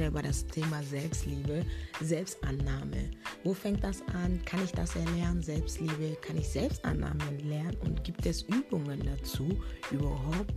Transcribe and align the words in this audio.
heute 0.00 0.08
über 0.08 0.22
das 0.22 0.46
Thema 0.46 0.82
Selbstliebe, 0.82 1.64
Selbstannahme. 2.00 3.10
Wo 3.44 3.52
fängt 3.52 3.84
das 3.84 4.02
an? 4.14 4.40
Kann 4.44 4.62
ich 4.64 4.72
das 4.72 4.96
erlernen? 4.96 5.42
Selbstliebe, 5.42 6.16
kann 6.22 6.38
ich 6.38 6.48
Selbstannahme 6.48 7.36
lernen? 7.42 7.76
Und 7.84 8.02
gibt 8.04 8.24
es 8.24 8.42
Übungen 8.42 9.02
dazu 9.04 9.48
überhaupt? 9.90 10.54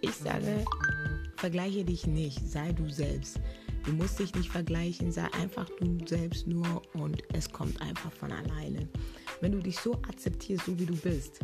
Ich 0.00 0.14
sage, 0.14 0.64
vergleiche 1.36 1.84
dich 1.84 2.06
nicht, 2.06 2.46
sei 2.46 2.72
du 2.72 2.90
selbst. 2.90 3.40
Du 3.84 3.92
musst 3.92 4.18
dich 4.18 4.34
nicht 4.34 4.50
vergleichen, 4.50 5.10
sei 5.10 5.26
einfach 5.40 5.68
du 5.80 5.98
selbst 6.06 6.46
nur 6.46 6.82
und 6.94 7.22
es 7.32 7.50
kommt 7.50 7.80
einfach 7.80 8.12
von 8.12 8.30
alleine. 8.30 8.88
Wenn 9.40 9.52
du 9.52 9.58
dich 9.58 9.78
so 9.78 9.94
akzeptierst, 9.94 10.66
so 10.66 10.78
wie 10.78 10.86
du 10.86 10.96
bist, 10.96 11.40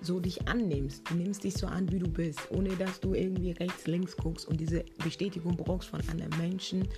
so 0.00 0.20
dich 0.20 0.46
annimmst. 0.48 1.08
Du 1.10 1.14
nimmst 1.14 1.44
dich 1.44 1.54
so 1.54 1.66
an, 1.66 1.90
wie 1.90 1.98
du 1.98 2.08
bist, 2.08 2.40
ohne 2.50 2.70
dass 2.76 3.00
du 3.00 3.14
irgendwie 3.14 3.52
rechts, 3.52 3.86
links 3.86 4.16
guckst 4.16 4.46
und 4.46 4.60
diese 4.60 4.84
Bestätigung 5.02 5.56
brauchst 5.56 5.88
von 5.88 6.00
anderen 6.08 6.36
Menschen. 6.38 6.88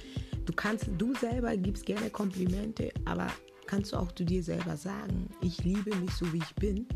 Du 0.46 0.52
kannst, 0.52 0.88
du 0.98 1.14
selber 1.14 1.56
gibst 1.56 1.86
gerne 1.86 2.10
Komplimente, 2.10 2.90
aber 3.04 3.28
kannst 3.66 3.92
du 3.92 3.96
auch 3.96 4.12
zu 4.12 4.24
dir 4.24 4.42
selber 4.42 4.76
sagen, 4.76 5.28
ich 5.42 5.62
liebe 5.62 5.94
mich 5.96 6.10
so, 6.12 6.32
wie 6.32 6.38
ich 6.38 6.54
bin. 6.56 6.86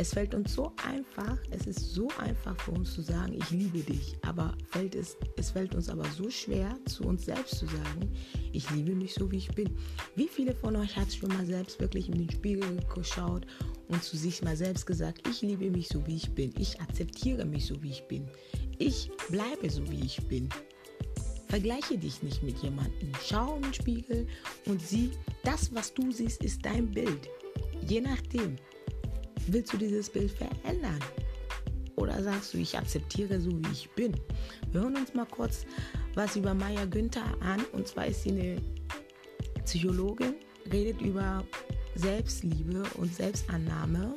Es 0.00 0.14
fällt 0.14 0.34
uns 0.34 0.54
so 0.54 0.72
einfach, 0.82 1.36
es 1.50 1.66
ist 1.66 1.92
so 1.92 2.08
einfach 2.16 2.58
für 2.58 2.70
uns 2.70 2.94
zu 2.94 3.02
sagen, 3.02 3.34
ich 3.34 3.50
liebe 3.50 3.80
dich, 3.80 4.16
aber 4.22 4.56
fällt 4.70 4.94
es, 4.94 5.18
es 5.36 5.50
fällt 5.50 5.74
uns 5.74 5.90
aber 5.90 6.06
so 6.06 6.30
schwer, 6.30 6.74
zu 6.86 7.04
uns 7.04 7.26
selbst 7.26 7.58
zu 7.58 7.66
sagen, 7.66 8.10
ich 8.50 8.70
liebe 8.70 8.94
mich 8.94 9.12
so, 9.12 9.30
wie 9.30 9.36
ich 9.36 9.50
bin. 9.50 9.76
Wie 10.16 10.26
viele 10.26 10.54
von 10.54 10.74
euch 10.76 10.96
hat 10.96 11.12
schon 11.12 11.28
mal 11.28 11.44
selbst 11.44 11.78
wirklich 11.80 12.08
in 12.08 12.14
den 12.14 12.30
Spiegel 12.30 12.80
geschaut 12.94 13.46
und 13.88 14.02
zu 14.02 14.16
sich 14.16 14.40
mal 14.42 14.56
selbst 14.56 14.86
gesagt, 14.86 15.28
ich 15.28 15.42
liebe 15.42 15.70
mich 15.70 15.88
so, 15.88 16.06
wie 16.06 16.16
ich 16.16 16.30
bin. 16.30 16.54
Ich 16.56 16.80
akzeptiere 16.80 17.44
mich 17.44 17.66
so, 17.66 17.82
wie 17.82 17.90
ich 17.90 18.04
bin. 18.04 18.26
Ich 18.78 19.10
bleibe 19.28 19.68
so, 19.68 19.86
wie 19.90 20.00
ich 20.06 20.26
bin. 20.28 20.48
Vergleiche 21.48 21.98
dich 21.98 22.22
nicht 22.22 22.42
mit 22.42 22.56
jemandem. 22.62 23.12
Schau 23.22 23.56
in 23.56 23.64
den 23.64 23.74
Spiegel 23.74 24.26
und 24.64 24.80
sieh, 24.80 25.10
das, 25.44 25.74
was 25.74 25.92
du 25.92 26.10
siehst, 26.10 26.42
ist 26.42 26.64
dein 26.64 26.90
Bild. 26.90 27.28
Je 27.86 28.00
nachdem, 28.00 28.56
willst 29.48 29.72
du 29.72 29.76
dieses 29.76 30.10
Bild 30.10 30.30
verändern? 30.30 30.98
Oder 31.96 32.22
sagst 32.22 32.54
du, 32.54 32.58
ich 32.58 32.76
akzeptiere 32.78 33.40
so, 33.40 33.50
wie 33.50 33.72
ich 33.72 33.90
bin? 33.90 34.14
Wir 34.72 34.80
hören 34.80 34.96
uns 34.96 35.12
mal 35.12 35.26
kurz 35.26 35.66
was 36.14 36.36
über 36.36 36.54
Maya 36.54 36.84
Günther 36.86 37.24
an. 37.40 37.60
Und 37.72 37.86
zwar 37.86 38.06
ist 38.06 38.22
sie 38.22 38.30
eine 38.30 38.62
Psychologin, 39.64 40.34
redet 40.72 41.00
über 41.02 41.44
Selbstliebe 41.94 42.82
und 42.96 43.14
Selbstannahme. 43.14 44.14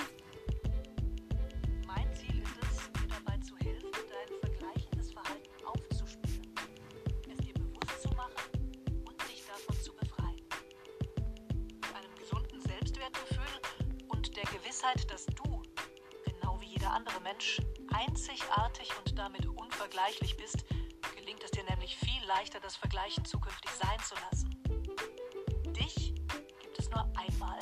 Gewissheit, 14.84 15.12
dass 15.12 15.26
du, 15.26 15.64
genau 16.26 16.60
wie 16.60 16.66
jeder 16.66 16.92
andere 16.92 17.20
Mensch, 17.22 17.62
einzigartig 17.94 18.90
und 18.98 19.18
damit 19.18 19.46
unvergleichlich 19.46 20.36
bist, 20.36 20.66
gelingt 21.16 21.44
es 21.44 21.52
dir 21.52 21.64
nämlich 21.70 21.96
viel 21.96 22.24
leichter, 22.28 22.60
das 22.60 22.76
Vergleichen 22.76 23.24
zukünftig 23.24 23.72
sein 23.72 24.00
zu 24.00 24.16
lassen. 24.16 25.74
Dich 25.74 26.14
gibt 26.62 26.78
es 26.80 26.90
nur 26.90 27.04
einmal. 27.16 27.60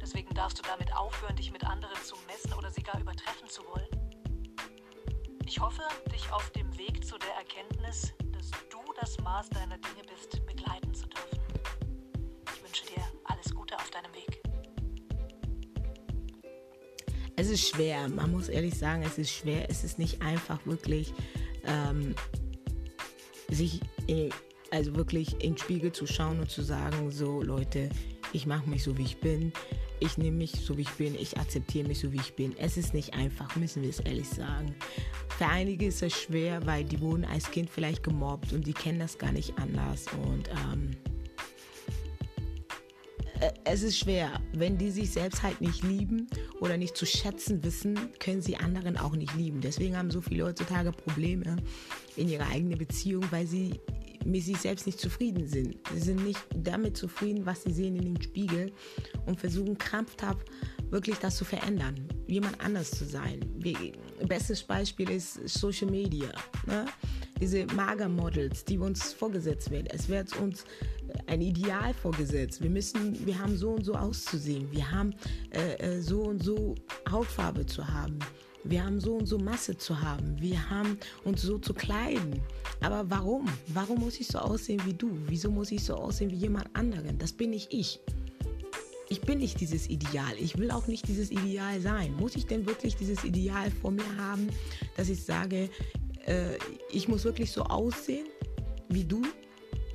Deswegen 0.00 0.32
darfst 0.34 0.58
du 0.58 0.62
damit 0.62 0.94
aufhören, 0.94 1.34
dich 1.36 1.50
mit 1.50 1.64
anderen 1.64 1.96
zu 2.04 2.14
messen 2.26 2.52
oder 2.54 2.70
sie 2.70 2.82
gar 2.82 3.00
übertreffen 3.00 3.48
zu 3.48 3.62
wollen. 3.66 3.88
Ich 5.46 5.58
hoffe, 5.60 5.82
dich 6.12 6.30
auf 6.30 6.50
dem 6.50 6.76
Weg 6.78 7.04
zu 7.04 7.18
der 7.18 7.34
Erkenntnis, 7.34 8.14
dass 8.32 8.50
du 8.70 8.80
das 9.00 9.18
Maß 9.20 9.50
deiner 9.50 9.78
Dinge 9.78 10.02
bist, 10.08 10.44
begleiten 10.46 10.94
zu 10.94 11.06
dürfen. 11.06 11.43
Es 17.36 17.50
ist 17.50 17.68
schwer, 17.68 18.08
man 18.08 18.30
muss 18.30 18.48
ehrlich 18.48 18.74
sagen, 18.74 19.02
es 19.04 19.18
ist 19.18 19.30
schwer. 19.30 19.68
Es 19.68 19.82
ist 19.84 19.98
nicht 19.98 20.22
einfach 20.22 20.64
wirklich, 20.66 21.12
ähm, 21.66 22.14
sich 23.50 23.80
in, 24.06 24.30
also 24.70 24.94
wirklich 24.94 25.32
in 25.34 25.52
den 25.52 25.58
Spiegel 25.58 25.92
zu 25.92 26.06
schauen 26.06 26.40
und 26.40 26.50
zu 26.50 26.62
sagen, 26.62 27.10
so 27.10 27.42
Leute, 27.42 27.88
ich 28.32 28.46
mache 28.46 28.68
mich 28.68 28.82
so, 28.82 28.96
wie 28.98 29.04
ich 29.04 29.18
bin. 29.18 29.52
Ich 30.00 30.18
nehme 30.18 30.36
mich 30.36 30.52
so, 30.52 30.76
wie 30.76 30.82
ich 30.82 30.90
bin. 30.90 31.14
Ich 31.14 31.38
akzeptiere 31.38 31.86
mich 31.88 32.00
so, 32.00 32.12
wie 32.12 32.16
ich 32.20 32.34
bin. 32.34 32.54
Es 32.58 32.76
ist 32.76 32.94
nicht 32.94 33.14
einfach, 33.14 33.54
müssen 33.56 33.82
wir 33.82 33.90
es 33.90 34.00
ehrlich 34.00 34.28
sagen. 34.28 34.74
Für 35.38 35.46
einige 35.46 35.86
ist 35.86 36.02
es 36.02 36.12
schwer, 36.12 36.64
weil 36.66 36.84
die 36.84 37.00
wurden 37.00 37.24
als 37.24 37.50
Kind 37.50 37.70
vielleicht 37.70 38.02
gemobbt 38.02 38.52
und 38.52 38.66
die 38.66 38.74
kennen 38.74 38.98
das 38.98 39.18
gar 39.18 39.32
nicht 39.32 39.56
anders. 39.58 40.06
Und 40.24 40.48
ähm, 40.50 40.90
äh, 40.90 41.13
es 43.64 43.82
ist 43.82 43.98
schwer. 43.98 44.40
Wenn 44.52 44.78
die 44.78 44.90
sich 44.90 45.10
selbst 45.10 45.42
halt 45.42 45.60
nicht 45.60 45.82
lieben 45.82 46.26
oder 46.60 46.76
nicht 46.76 46.96
zu 46.96 47.06
schätzen 47.06 47.62
wissen, 47.64 47.98
können 48.18 48.42
sie 48.42 48.56
anderen 48.56 48.96
auch 48.96 49.16
nicht 49.16 49.34
lieben. 49.34 49.60
Deswegen 49.60 49.96
haben 49.96 50.10
so 50.10 50.20
viele 50.20 50.44
heutzutage 50.44 50.92
Probleme 50.92 51.56
in 52.16 52.28
ihrer 52.28 52.48
eigenen 52.48 52.78
Beziehung, 52.78 53.24
weil 53.30 53.46
sie 53.46 53.80
mit 54.24 54.42
sich 54.42 54.58
selbst 54.58 54.86
nicht 54.86 54.98
zufrieden 54.98 55.46
sind. 55.46 55.76
Sie 55.92 56.00
sind 56.00 56.24
nicht 56.24 56.40
damit 56.54 56.96
zufrieden, 56.96 57.44
was 57.44 57.62
sie 57.62 57.72
sehen 57.72 57.96
in 57.96 58.14
dem 58.14 58.22
Spiegel 58.22 58.72
und 59.26 59.38
versuchen 59.38 59.76
krampfhaft 59.76 60.48
wirklich 60.90 61.18
das 61.18 61.36
zu 61.36 61.44
verändern, 61.44 62.08
jemand 62.26 62.60
anders 62.60 62.90
zu 62.90 63.04
sein. 63.04 63.40
Bestes 64.26 64.62
Beispiel 64.62 65.10
ist 65.10 65.46
Social 65.48 65.90
Media. 65.90 66.30
Ne? 66.66 66.86
Diese 67.40 67.66
Magermodels, 67.66 68.64
die 68.64 68.78
uns 68.78 69.12
vorgesetzt 69.12 69.70
werden. 69.70 69.88
Es 69.90 70.08
wird 70.08 70.36
uns 70.38 70.64
ein 71.26 71.40
Ideal 71.40 71.92
vorgesetzt. 71.94 72.62
Wir 72.62 72.70
müssen, 72.70 73.26
wir 73.26 73.38
haben 73.38 73.56
so 73.56 73.70
und 73.70 73.84
so 73.84 73.94
auszusehen. 73.94 74.70
Wir 74.70 74.90
haben 74.90 75.14
äh, 75.50 75.74
äh 75.78 76.00
so 76.00 76.22
und 76.22 76.42
so 76.42 76.74
Hautfarbe 77.10 77.66
zu 77.66 77.86
haben. 77.86 78.18
Wir 78.64 78.82
haben 78.82 78.98
so 78.98 79.16
und 79.16 79.26
so 79.26 79.38
Masse 79.38 79.76
zu 79.76 80.00
haben. 80.00 80.40
Wir 80.40 80.70
haben 80.70 80.98
uns 81.24 81.42
so 81.42 81.58
zu 81.58 81.74
kleiden. 81.74 82.40
Aber 82.80 83.08
warum? 83.10 83.46
Warum 83.68 84.00
muss 84.00 84.18
ich 84.18 84.26
so 84.26 84.38
aussehen 84.38 84.80
wie 84.86 84.94
du? 84.94 85.10
Wieso 85.26 85.50
muss 85.50 85.70
ich 85.70 85.84
so 85.84 85.94
aussehen 85.94 86.30
wie 86.30 86.36
jemand 86.36 86.74
anderen? 86.74 87.18
Das 87.18 87.32
bin 87.32 87.50
nicht 87.50 87.74
ich. 87.74 88.00
Ich 89.10 89.20
bin 89.20 89.38
nicht 89.38 89.60
dieses 89.60 89.90
Ideal. 89.90 90.32
Ich 90.40 90.56
will 90.56 90.70
auch 90.70 90.86
nicht 90.86 91.06
dieses 91.08 91.30
Ideal 91.30 91.78
sein. 91.80 92.14
Muss 92.14 92.36
ich 92.36 92.46
denn 92.46 92.64
wirklich 92.64 92.96
dieses 92.96 93.22
Ideal 93.22 93.70
vor 93.70 93.90
mir 93.90 94.16
haben, 94.16 94.48
dass 94.96 95.10
ich 95.10 95.22
sage, 95.22 95.68
äh, 96.26 96.58
ich 96.90 97.08
muss 97.08 97.24
wirklich 97.24 97.50
so 97.50 97.62
aussehen 97.62 98.26
wie 98.88 99.04
du? 99.04 99.22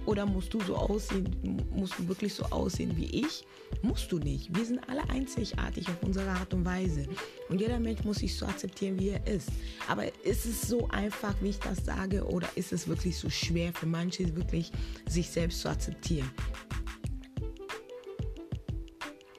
Oder 0.06 0.26
musst 0.26 0.54
du 0.54 0.60
so 0.62 0.76
aussehen, 0.76 1.68
musst 1.70 1.94
du 2.00 2.08
wirklich 2.08 2.34
so 2.34 2.44
aussehen 2.46 2.96
wie 2.98 3.06
ich? 3.06 3.46
Musst 3.84 4.12
du 4.12 4.18
nicht. 4.18 4.56
Wir 4.56 4.66
sind 4.66 4.80
alle 4.90 5.08
einzigartig 5.10 5.88
auf 5.88 6.02
unsere 6.02 6.30
Art 6.30 6.52
und 6.54 6.66
Weise. 6.66 7.06
Und 7.50 7.62
jeder 7.62 7.80
Mensch 7.80 8.04
muss 8.04 8.18
sich 8.18 8.36
so 8.36 8.48
akzeptieren, 8.48 9.00
wie 9.00 9.10
er 9.10 9.28
ist. 9.28 9.50
Aber 9.88 10.06
ist 10.24 10.46
es 10.46 10.64
so 10.64 10.88
einfach, 10.88 11.36
wie 11.42 11.50
ich 11.50 11.60
das 11.60 11.86
sage, 11.86 12.26
oder 12.26 12.48
ist 12.56 12.74
es 12.74 12.88
wirklich 12.88 13.18
so 13.18 13.30
schwer 13.30 13.72
für 13.74 13.86
manche, 13.86 14.36
wirklich 14.36 14.72
sich 15.08 15.30
selbst 15.30 15.62
zu 15.62 15.70
akzeptieren? 15.70 16.32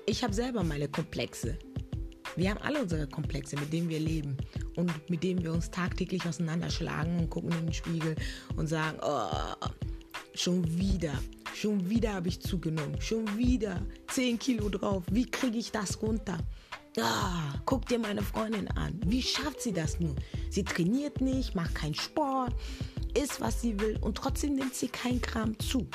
Ich 0.07 0.23
habe 0.23 0.35
selber 0.35 0.63
meine 0.63 0.89
Komplexe. 0.89 1.59
Wir 2.37 2.51
haben 2.51 2.59
alle 2.63 2.83
unsere 2.83 3.09
Komplexe, 3.09 3.57
mit 3.57 3.73
denen 3.73 3.89
wir 3.89 3.99
leben 3.99 4.37
und 4.81 5.11
mit 5.11 5.23
denen 5.23 5.43
wir 5.43 5.53
uns 5.53 5.71
tagtäglich 5.71 6.27
auseinanderschlagen 6.27 7.19
und 7.19 7.31
gucken 7.31 7.53
in 7.53 7.67
den 7.67 7.73
Spiegel 7.73 8.17
und 8.57 8.67
sagen, 8.67 8.99
oh, 9.03 9.67
Schon 10.35 10.79
wieder, 10.79 11.13
schon 11.55 11.91
wieder 11.91 12.15
habe 12.15 12.29
ich 12.29 12.41
zugenommen. 12.41 13.01
Schon 13.01 13.37
wieder 13.37 13.83
10 14.09 14.39
Kilo 14.39 14.69
drauf. 14.69 15.03
Wie 15.11 15.27
kriege 15.27 15.59
ich 15.59 15.73
das 15.73 16.01
runter? 16.01 16.39
Ah, 16.99 17.55
guck 17.67 17.87
dir 17.87 17.99
meine 17.99 18.23
Freundin 18.23 18.69
an. 18.69 18.99
Wie 19.05 19.23
schafft 19.23 19.61
sie 19.61 19.73
das 19.73 20.01
nur? 20.01 20.15
Sie 20.49 20.65
trainiert 20.65 21.21
nicht, 21.21 21.55
macht 21.55 21.75
keinen 21.75 21.95
Sport, 21.95 22.55
isst, 23.21 23.41
was 23.41 23.61
sie 23.61 23.79
will 23.81 23.99
und 24.01 24.17
trotzdem 24.17 24.55
nimmt 24.55 24.75
sie 24.75 24.89
kein 24.89 25.21
Kram 25.21 25.59
zu. 25.59 25.89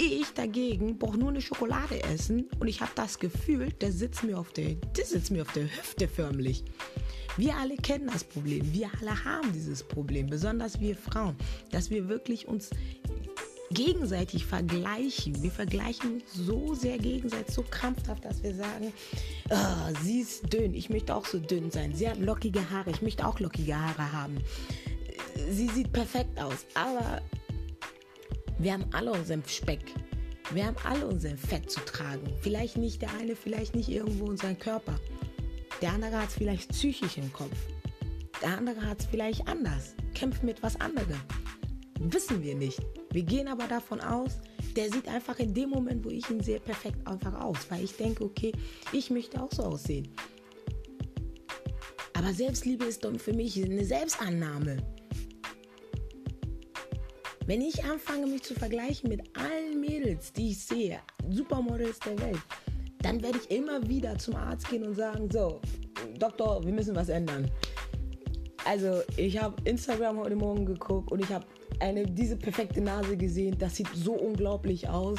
Ich 0.00 0.32
dagegen 0.32 0.96
brauche 0.96 1.18
nur 1.18 1.30
eine 1.30 1.40
Schokolade 1.40 2.00
essen 2.04 2.48
und 2.60 2.68
ich 2.68 2.80
habe 2.80 2.92
das 2.94 3.18
Gefühl, 3.18 3.72
der 3.72 3.90
sitzt 3.90 4.22
mir 4.22 4.38
auf 4.38 4.52
der, 4.52 4.74
der 4.96 5.04
sitzt 5.04 5.32
mir 5.32 5.42
auf 5.42 5.52
der 5.52 5.64
Hüfte 5.64 6.06
förmlich. 6.06 6.62
Wir 7.36 7.56
alle 7.56 7.76
kennen 7.76 8.08
das 8.12 8.22
Problem. 8.22 8.72
Wir 8.72 8.90
alle 9.00 9.24
haben 9.24 9.52
dieses 9.52 9.82
Problem, 9.82 10.28
besonders 10.28 10.80
wir 10.80 10.96
Frauen, 10.96 11.36
dass 11.72 11.90
wir 11.90 12.08
wirklich 12.08 12.46
uns 12.46 12.70
gegenseitig 13.70 14.46
vergleichen. 14.46 15.42
Wir 15.42 15.50
vergleichen 15.50 16.22
so 16.26 16.74
sehr 16.74 16.98
gegenseitig, 16.98 17.52
so 17.52 17.62
krampfhaft, 17.62 18.24
dass 18.24 18.42
wir 18.42 18.54
sagen, 18.54 18.92
oh, 19.50 19.94
sie 20.02 20.20
ist 20.20 20.52
dünn, 20.52 20.74
ich 20.74 20.90
möchte 20.90 21.14
auch 21.14 21.26
so 21.26 21.38
dünn 21.38 21.70
sein. 21.70 21.94
Sie 21.94 22.08
hat 22.08 22.18
lockige 22.18 22.70
Haare, 22.70 22.90
ich 22.90 23.02
möchte 23.02 23.26
auch 23.26 23.40
lockige 23.40 23.76
Haare 23.76 24.12
haben. 24.12 24.38
Sie 25.50 25.68
sieht 25.68 25.92
perfekt 25.92 26.40
aus, 26.40 26.66
aber 26.74 27.20
wir 28.58 28.72
haben 28.72 28.86
alle 28.92 29.12
unseren 29.12 29.44
Speck. 29.46 29.94
Wir 30.52 30.66
haben 30.66 30.76
alle 30.84 31.06
unser 31.06 31.36
Fett 31.36 31.70
zu 31.70 31.80
tragen. 31.80 32.26
Vielleicht 32.40 32.76
nicht 32.76 33.02
der 33.02 33.10
eine, 33.20 33.36
vielleicht 33.36 33.74
nicht 33.74 33.88
irgendwo 33.88 34.24
unseren 34.24 34.58
Körper. 34.58 34.98
Der 35.80 35.92
andere 35.92 36.20
hat 36.22 36.30
es 36.30 36.34
vielleicht 36.34 36.70
psychisch 36.70 37.18
im 37.18 37.32
Kopf. 37.32 37.56
Der 38.42 38.56
andere 38.56 38.84
hat 38.84 39.00
es 39.00 39.06
vielleicht 39.06 39.46
anders. 39.46 39.94
Kämpft 40.14 40.42
mit 40.42 40.62
was 40.62 40.80
anderem. 40.80 41.20
Wissen 42.00 42.42
wir 42.42 42.54
nicht. 42.54 42.80
Wir 43.12 43.22
gehen 43.22 43.46
aber 43.46 43.66
davon 43.66 44.00
aus, 44.00 44.38
der 44.74 44.90
sieht 44.90 45.06
einfach 45.08 45.38
in 45.38 45.54
dem 45.54 45.70
Moment, 45.70 46.04
wo 46.04 46.08
ich 46.08 46.28
ihn 46.30 46.42
sehe, 46.42 46.60
perfekt 46.60 47.06
einfach 47.06 47.40
aus. 47.40 47.58
Weil 47.68 47.84
ich 47.84 47.96
denke, 47.96 48.24
okay, 48.24 48.52
ich 48.92 49.10
möchte 49.10 49.40
auch 49.40 49.52
so 49.52 49.64
aussehen. 49.64 50.08
Aber 52.14 52.32
Selbstliebe 52.32 52.84
ist 52.84 53.04
doch 53.04 53.16
für 53.20 53.32
mich 53.32 53.62
eine 53.62 53.84
Selbstannahme. 53.84 54.78
Wenn 57.48 57.62
ich 57.62 57.82
anfange, 57.82 58.26
mich 58.26 58.42
zu 58.42 58.52
vergleichen 58.52 59.08
mit 59.08 59.22
allen 59.34 59.80
Mädels, 59.80 60.34
die 60.34 60.50
ich 60.50 60.58
sehe, 60.58 60.98
Supermodels 61.30 61.98
der 62.00 62.20
Welt, 62.20 62.42
dann 62.98 63.22
werde 63.22 63.38
ich 63.38 63.50
immer 63.50 63.88
wieder 63.88 64.18
zum 64.18 64.36
Arzt 64.36 64.68
gehen 64.68 64.86
und 64.86 64.94
sagen, 64.94 65.30
so, 65.32 65.58
Doktor, 66.18 66.62
wir 66.62 66.72
müssen 66.74 66.94
was 66.94 67.08
ändern. 67.08 67.50
Also, 68.66 69.00
ich 69.16 69.40
habe 69.40 69.56
Instagram 69.64 70.18
heute 70.18 70.36
Morgen 70.36 70.66
geguckt 70.66 71.10
und 71.10 71.20
ich 71.20 71.30
habe 71.30 71.46
eine, 71.80 72.04
diese 72.04 72.36
perfekte 72.36 72.82
Nase 72.82 73.16
gesehen. 73.16 73.56
Das 73.58 73.76
sieht 73.76 73.88
so 73.94 74.12
unglaublich 74.12 74.86
aus. 74.86 75.18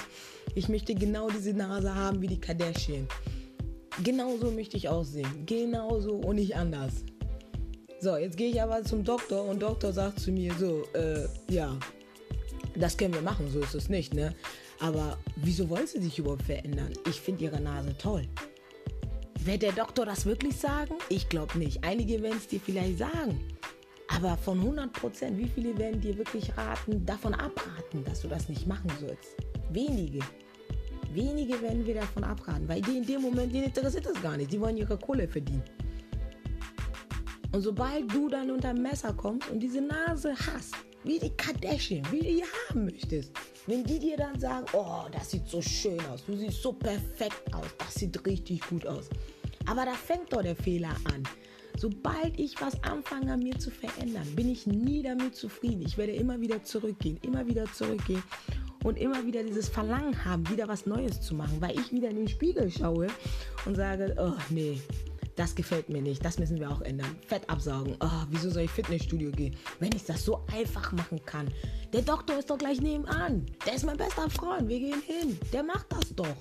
Ich 0.54 0.70
möchte 0.70 0.94
genau 0.94 1.32
diese 1.32 1.54
Nase 1.54 1.96
haben 1.96 2.22
wie 2.22 2.28
die 2.28 2.40
Kardashian. 2.40 3.08
Genauso 4.04 4.52
möchte 4.52 4.78
ich 4.78 4.88
aussehen. 4.88 5.48
Genauso 5.48 6.18
und 6.18 6.36
nicht 6.36 6.56
anders. 6.56 6.94
So, 8.02 8.18
jetzt 8.18 8.38
gehe 8.38 8.52
ich 8.52 8.62
aber 8.62 8.84
zum 8.84 9.04
Doktor 9.04 9.46
und 9.46 9.64
Doktor 9.64 9.92
sagt 9.94 10.20
zu 10.20 10.32
mir 10.32 10.54
so, 10.60 10.84
äh, 10.94 11.28
ja, 11.52 11.76
das 12.80 12.98
können 12.98 13.14
wir 13.14 13.22
machen, 13.22 13.50
so 13.52 13.60
ist 13.60 13.76
es 13.76 13.90
nicht, 13.90 14.14
ne? 14.14 14.34
Aber 14.80 15.18
wieso 15.36 15.70
wollen 15.70 15.88
sie 15.88 16.02
sich 16.02 16.18
überhaupt 16.20 16.44
verändern? 16.44 16.94
Ich 17.08 17.20
finde 17.20 17.44
ihre 17.44 17.60
Nase 17.60 17.96
toll. 17.98 18.28
Wird 19.44 19.62
der 19.62 19.72
Doktor 19.72 20.06
das 20.06 20.26
wirklich 20.26 20.58
sagen? 20.58 20.96
Ich 21.10 21.30
glaube 21.30 21.58
nicht. 21.58 21.84
Einige 21.84 22.22
werden 22.22 22.38
es 22.38 22.48
dir 22.48 22.60
vielleicht 22.60 23.00
sagen. 23.00 23.40
Aber 24.16 24.36
von 24.38 24.60
100 24.60 24.92
Prozent, 24.92 25.38
wie 25.38 25.48
viele 25.48 25.78
werden 25.78 26.02
dir 26.02 26.18
wirklich 26.18 26.56
raten, 26.58 27.06
davon 27.06 27.34
abraten, 27.34 28.04
dass 28.06 28.22
du 28.22 28.28
das 28.28 28.50
nicht 28.50 28.68
machen 28.68 28.92
sollst? 29.00 29.36
Wenige. 29.72 30.20
Wenige 31.14 31.62
werden 31.62 31.86
wir 31.86 31.96
davon 31.96 32.24
abraten, 32.24 32.68
weil 32.68 32.82
die 32.82 32.98
in 32.98 33.06
dem 33.06 33.22
Moment, 33.22 33.54
denen 33.54 33.66
interessiert 33.66 34.06
das 34.06 34.22
gar 34.22 34.38
nicht. 34.38 34.52
Die 34.52 34.60
wollen 34.60 34.78
ihre 34.78 34.98
Kohle 34.98 35.28
verdienen. 35.28 35.64
Und 37.52 37.62
sobald 37.62 38.12
du 38.14 38.30
dann 38.30 38.52
unter 38.52 38.74
Messer 38.74 39.14
kommst 39.14 39.50
und 39.50 39.60
diese 39.60 39.82
Nase 39.82 40.36
hast, 40.36 40.76
wie 41.04 41.20
die 41.20 41.30
Kardashian, 41.32 42.06
wie 42.12 42.20
die 42.20 42.44
haben 42.44 42.86
möchtest. 42.86 43.32
Wenn 43.68 43.84
die 43.84 44.00
dir 44.00 44.18
dann 44.18 44.40
sagen, 44.40 44.66
oh, 44.74 45.04
das 45.12 45.32
sieht 45.32 45.48
so 45.48 45.62
schön 45.62 46.00
aus, 46.12 46.26
du 46.26 46.36
siehst 46.36 46.62
so 46.62 46.74
perfekt 46.74 47.54
aus, 47.54 47.68
das 47.78 47.96
sieht 47.96 48.26
richtig 48.26 48.62
gut 48.68 48.86
aus. 48.86 49.10
Aber 49.66 49.86
da 49.86 49.94
fängt 49.94 50.34
doch 50.34 50.42
der 50.42 50.56
Fehler 50.56 50.96
an. 51.14 51.24
Sobald 51.78 52.38
ich 52.38 52.60
was 52.60 52.82
anfange, 52.84 53.38
mir 53.38 53.58
zu 53.58 53.72
verändern, 53.72 54.28
bin 54.36 54.50
ich 54.50 54.68
nie 54.68 55.02
damit 55.02 55.36
zufrieden. 55.36 55.82
Ich 55.86 55.98
werde 55.98 56.12
immer 56.12 56.42
wieder 56.42 56.62
zurückgehen, 56.64 57.18
immer 57.22 57.48
wieder 57.48 57.72
zurückgehen 57.72 58.24
und 58.84 58.98
immer 58.98 59.26
wieder 59.26 59.44
dieses 59.44 59.70
Verlangen 59.70 60.26
haben, 60.26 60.50
wieder 60.50 60.68
was 60.68 60.86
Neues 60.86 61.22
zu 61.22 61.36
machen, 61.36 61.62
weil 61.62 61.80
ich 61.80 61.92
wieder 61.92 62.10
in 62.10 62.18
den 62.18 62.28
Spiegel 62.28 62.70
schaue 62.70 63.08
und 63.66 63.76
sage, 63.76 64.16
oh 64.20 64.34
nee, 64.50 64.82
das 65.40 65.56
gefällt 65.56 65.88
mir 65.88 66.02
nicht, 66.02 66.24
das 66.26 66.38
müssen 66.38 66.60
wir 66.60 66.70
auch 66.70 66.82
ändern. 66.82 67.16
Fett 67.26 67.50
absaugen. 67.50 67.96
Oh, 68.02 68.24
wieso 68.30 68.50
soll 68.50 68.64
ich 68.64 68.72
Fitnessstudio 68.72 69.32
gehen, 69.32 69.56
wenn 69.80 69.94
ich 69.94 70.04
das 70.04 70.26
so 70.26 70.46
einfach 70.54 70.92
machen 70.92 71.22
kann? 71.26 71.48
Der 71.94 72.02
Doktor 72.02 72.40
ist 72.40 72.50
doch 72.50 72.58
gleich 72.58 72.82
nebenan. 72.82 73.46
Der 73.66 73.76
ist 73.76 73.86
mein 73.86 73.96
bester 73.96 74.30
Freund. 74.30 74.68
Wir 74.68 74.80
gehen 74.80 75.02
hin. 75.02 75.40
Der 75.54 75.64
macht 75.64 75.86
das 75.90 76.14
doch. 76.14 76.36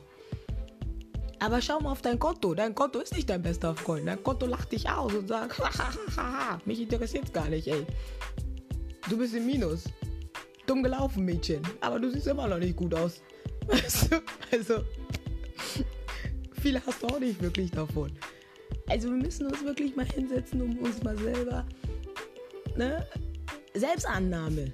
Aber 1.38 1.62
schau 1.62 1.78
mal 1.78 1.92
auf 1.92 2.02
dein 2.02 2.18
Konto. 2.18 2.54
Dein 2.54 2.74
Konto 2.74 2.98
ist 2.98 3.14
nicht 3.14 3.30
dein 3.30 3.40
bester 3.40 3.76
Freund. 3.76 4.08
Dein 4.08 4.20
Konto 4.20 4.46
lacht 4.46 4.72
dich 4.72 4.90
aus 4.90 5.14
und 5.14 5.28
sagt, 5.28 5.56
hahaha, 6.16 6.58
mich 6.64 6.80
interessiert 6.80 7.32
gar 7.32 7.48
nicht, 7.48 7.68
ey. 7.68 7.86
Du 9.08 9.16
bist 9.16 9.32
im 9.32 9.46
Minus. 9.46 9.84
Dumm 10.66 10.82
gelaufen, 10.82 11.24
Mädchen. 11.24 11.62
Aber 11.80 12.00
du 12.00 12.10
siehst 12.10 12.26
immer 12.26 12.48
noch 12.48 12.58
nicht 12.58 12.74
gut 12.74 12.92
aus. 12.94 13.22
Weißt 13.68 14.10
du? 14.12 14.16
Also, 14.50 14.82
viele 16.60 16.84
hast 16.84 17.00
du 17.00 17.06
auch 17.06 17.20
nicht 17.20 17.40
wirklich 17.40 17.70
davon. 17.70 18.10
Also 18.88 19.08
wir 19.08 19.16
müssen 19.16 19.46
uns 19.46 19.62
wirklich 19.64 19.94
mal 19.96 20.06
hinsetzen, 20.06 20.62
um 20.62 20.78
uns 20.78 21.02
mal 21.02 21.16
selber, 21.18 21.66
ne? 22.76 23.06
Selbstannahme. 23.74 24.72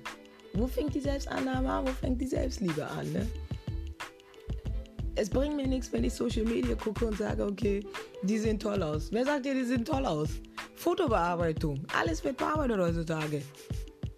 Wo 0.55 0.66
fängt 0.66 0.94
die 0.94 1.00
Selbstannahme 1.00 1.69
an? 1.69 1.87
Wo 1.87 1.90
fängt 1.90 2.20
die 2.20 2.26
Selbstliebe 2.26 2.87
an, 2.87 3.12
ne? 3.12 3.26
Es 5.16 5.31
bringt 5.31 5.56
mir 5.56 5.66
nichts, 5.66 5.93
wenn 5.93 6.05
ich 6.05 6.12
Social 6.12 6.44
Media 6.44 6.75
gucke 6.75 7.06
und 7.06 7.19
sage, 7.19 7.44
okay, 7.44 7.84
die 8.22 8.38
sehen 8.38 8.58
toll 8.58 8.82
aus. 8.82 9.12
Wer 9.12 9.25
sagt 9.25 9.46
dir, 9.46 9.55
die 9.55 9.64
sehen 9.64 9.84
toll 9.84 10.05
aus? 10.06 10.28
Fotobearbeitung. 10.76 11.84
Alles 11.96 12.22
wird 12.25 12.37
bearbeitet 12.37 12.78
heutzutage. 12.78 13.43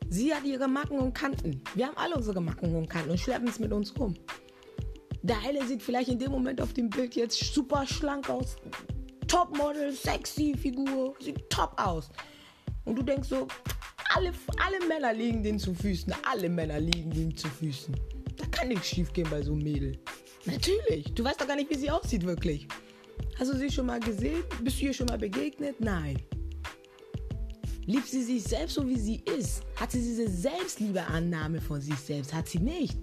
Sie 0.08 0.34
hat 0.34 0.44
ihre 0.44 0.68
Macken 0.68 0.98
und 0.98 1.12
Kanten. 1.12 1.60
Wir 1.74 1.86
haben 1.86 1.96
alle 1.96 2.14
unsere 2.14 2.40
Macken 2.40 2.74
und 2.74 2.88
Kanten 2.88 3.10
und 3.10 3.20
schleppen 3.20 3.48
es 3.48 3.58
mit 3.58 3.72
uns 3.72 3.98
rum. 3.98 4.14
Der 5.22 5.36
eine 5.46 5.66
sieht 5.66 5.82
vielleicht 5.82 6.08
in 6.08 6.18
dem 6.18 6.30
Moment 6.30 6.60
auf 6.60 6.72
dem 6.72 6.88
Bild 6.88 7.14
jetzt 7.16 7.52
super 7.52 7.86
schlank 7.86 8.30
aus, 8.30 8.56
Topmodel, 9.26 9.92
sexy 9.92 10.54
Figur, 10.56 11.14
sieht 11.20 11.48
top 11.50 11.72
aus. 11.76 12.10
Und 12.84 12.96
du 12.96 13.02
denkst 13.02 13.28
so, 13.28 13.48
alle, 14.14 14.32
alle 14.64 14.86
Männer 14.86 15.12
liegen 15.12 15.42
denen 15.42 15.58
zu 15.58 15.74
Füßen, 15.74 16.14
alle 16.30 16.48
Männer 16.48 16.78
liegen 16.78 17.10
denen 17.10 17.36
zu 17.36 17.48
Füßen. 17.48 17.94
Da 18.36 18.46
kann 18.46 18.68
nichts 18.68 18.88
schief 18.88 19.12
gehen 19.12 19.28
bei 19.30 19.42
so 19.42 19.52
einem 19.52 19.62
Mädel. 19.62 19.98
Natürlich, 20.44 21.12
du 21.14 21.24
weißt 21.24 21.40
doch 21.40 21.48
gar 21.48 21.56
nicht, 21.56 21.70
wie 21.70 21.78
sie 21.78 21.90
aussieht 21.90 22.24
wirklich. 22.24 22.68
Hast 23.38 23.52
du 23.52 23.56
sie 23.56 23.70
schon 23.70 23.86
mal 23.86 24.00
gesehen? 24.00 24.44
Bist 24.62 24.80
du 24.80 24.84
ihr 24.84 24.92
schon 24.92 25.06
mal 25.06 25.18
begegnet? 25.18 25.80
Nein. 25.80 26.22
Liebt 27.86 28.08
sie 28.08 28.22
sich 28.22 28.42
selbst 28.44 28.74
so, 28.74 28.88
wie 28.88 28.98
sie 28.98 29.22
ist? 29.36 29.62
Hat 29.76 29.92
sie 29.92 30.00
diese 30.00 30.28
Selbstliebeannahme 30.28 31.60
von 31.60 31.80
sich 31.80 31.96
selbst? 31.96 32.32
Hat 32.32 32.48
sie 32.48 32.58
nicht. 32.58 32.96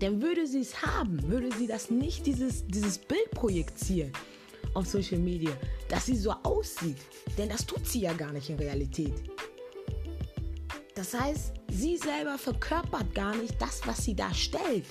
Denn 0.00 0.20
würde 0.20 0.46
sie 0.46 0.60
es 0.60 0.82
haben, 0.82 1.22
würde 1.30 1.50
sie 1.56 1.66
das 1.66 1.90
nicht, 1.90 2.26
dieses, 2.26 2.66
dieses 2.66 2.98
Bild 2.98 3.30
projizieren 3.30 4.12
auf 4.74 4.86
Social 4.86 5.18
Media, 5.18 5.52
dass 5.88 6.06
sie 6.06 6.16
so 6.16 6.32
aussieht. 6.42 6.98
Denn 7.38 7.48
das 7.48 7.66
tut 7.66 7.86
sie 7.86 8.00
ja 8.00 8.12
gar 8.12 8.32
nicht 8.32 8.50
in 8.50 8.56
Realität. 8.56 9.14
Das 10.94 11.14
heißt, 11.14 11.52
sie 11.70 11.96
selber 11.96 12.38
verkörpert 12.38 13.14
gar 13.14 13.34
nicht 13.36 13.60
das, 13.60 13.80
was 13.86 14.04
sie 14.04 14.14
darstellt. 14.14 14.84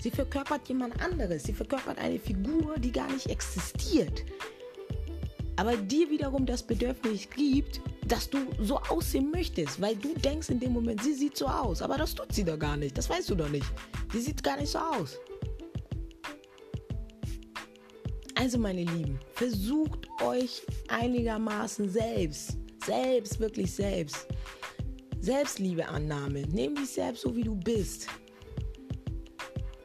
Sie 0.00 0.10
verkörpert 0.10 0.68
jemand 0.68 1.00
anderes. 1.00 1.44
Sie 1.44 1.52
verkörpert 1.52 1.98
eine 1.98 2.18
Figur, 2.18 2.76
die 2.78 2.92
gar 2.92 3.10
nicht 3.10 3.28
existiert. 3.28 4.24
Aber 5.56 5.76
dir 5.76 6.08
wiederum 6.10 6.46
das 6.46 6.62
Bedürfnis 6.62 7.28
gibt, 7.30 7.80
dass 8.06 8.28
du 8.28 8.38
so 8.60 8.78
aussehen 8.78 9.30
möchtest, 9.30 9.80
weil 9.80 9.96
du 9.96 10.14
denkst 10.14 10.48
in 10.48 10.58
dem 10.58 10.72
Moment, 10.72 11.02
sie 11.02 11.14
sieht 11.14 11.36
so 11.36 11.46
aus. 11.46 11.82
Aber 11.82 11.98
das 11.98 12.14
tut 12.14 12.32
sie 12.32 12.44
doch 12.44 12.58
gar 12.58 12.76
nicht. 12.76 12.96
Das 12.96 13.08
weißt 13.08 13.30
du 13.30 13.34
doch 13.34 13.48
nicht. 13.48 13.66
Sie 14.12 14.20
sieht 14.20 14.42
gar 14.42 14.56
nicht 14.56 14.70
so 14.70 14.78
aus. 14.78 15.18
Also 18.42 18.58
meine 18.58 18.82
Lieben, 18.82 19.20
versucht 19.34 20.08
euch 20.20 20.62
einigermaßen 20.88 21.88
selbst, 21.88 22.58
selbst, 22.84 23.38
wirklich 23.38 23.72
selbst. 23.72 24.26
Selbstliebeannahme. 25.20 26.42
Nimm 26.50 26.74
dich 26.74 26.90
selbst 26.90 27.22
so, 27.22 27.36
wie 27.36 27.44
du 27.44 27.54
bist. 27.54 28.08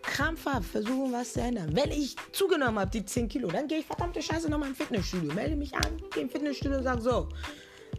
Krampfhaft 0.02 0.72
versuchen, 0.72 1.14
was 1.14 1.34
zu 1.34 1.42
ändern. 1.42 1.70
Wenn 1.76 1.92
ich 1.92 2.16
zugenommen 2.32 2.80
habe, 2.80 2.90
die 2.90 3.06
10 3.06 3.30
Kilo, 3.30 3.48
dann 3.50 3.68
gehe 3.68 3.78
ich 3.78 3.86
verdammte 3.86 4.24
Scheiße 4.24 4.50
nochmal 4.50 4.70
im 4.70 4.76
Fitnessstudio. 4.76 5.32
Melde 5.36 5.56
mich 5.56 5.76
an, 5.76 6.02
gehe 6.12 6.24
im 6.24 6.30
Fitnessstudio 6.32 6.80
und 6.80 6.84
sage 6.84 7.02
so, 7.02 7.30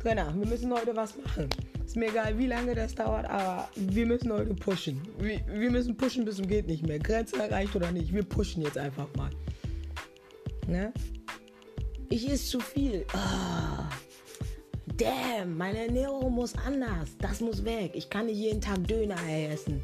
Trainer, 0.03 0.35
wir 0.37 0.45
müssen 0.45 0.73
heute 0.73 0.97
was 0.97 1.17
machen. 1.19 1.49
Ist 1.87 1.95
mir 1.95 2.09
egal, 2.09 2.37
wie 2.37 2.49
lange 2.49 2.75
das 2.75 2.97
dauert, 2.97 3.31
aber 3.31 3.69
wir 3.77 4.07
müssen 4.07 4.33
heute 4.33 4.55
pushen. 4.55 5.01
Wir, 5.21 5.41
wir 5.47 5.71
müssen 5.71 5.97
pushen, 5.97 6.25
bis 6.25 6.41
es 6.41 6.49
geht 6.49 6.67
nicht 6.67 6.85
mehr. 6.85 6.99
Grenze 6.99 7.37
erreicht 7.37 7.77
oder 7.77 7.93
nicht. 7.93 8.13
Wir 8.13 8.25
pushen 8.25 8.63
jetzt 8.63 8.77
einfach 8.77 9.07
mal. 9.17 9.31
Ne? 10.69 10.93
Ich 12.11 12.29
esse 12.31 12.45
zu 12.45 12.61
viel. 12.61 13.07
Oh. 13.15 13.85
Damn, 14.97 15.57
meine 15.57 15.87
Ernährung 15.87 16.33
muss 16.33 16.55
anders. 16.57 17.11
Das 17.19 17.41
muss 17.41 17.65
weg. 17.65 17.93
Ich 17.95 18.11
kann 18.11 18.27
nicht 18.27 18.39
jeden 18.39 18.61
Tag 18.61 18.87
Döner 18.87 19.17
essen. 19.51 19.81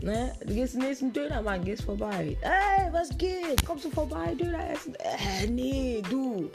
Ne? 0.00 0.32
Du 0.46 0.54
gehst 0.54 0.72
zum 0.72 0.82
nächsten 0.82 1.12
Dönermann, 1.12 1.64
gehst 1.64 1.82
vorbei. 1.82 2.36
Ey, 2.40 2.92
was 2.92 3.16
geht? 3.18 3.64
Kommst 3.66 3.84
du 3.84 3.90
vorbei, 3.90 4.34
Döner 4.34 4.70
essen? 4.70 4.94
Äh, 4.94 5.46
nee, 5.48 6.02
du. 6.08 6.50